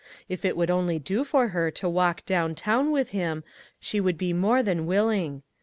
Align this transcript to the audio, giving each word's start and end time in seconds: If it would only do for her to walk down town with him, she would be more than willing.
If 0.27 0.43
it 0.43 0.57
would 0.57 0.71
only 0.71 0.97
do 0.97 1.23
for 1.23 1.49
her 1.49 1.69
to 1.69 1.87
walk 1.87 2.25
down 2.25 2.55
town 2.55 2.89
with 2.89 3.09
him, 3.09 3.43
she 3.79 3.99
would 4.01 4.17
be 4.17 4.33
more 4.33 4.63
than 4.63 4.87
willing. 4.87 5.43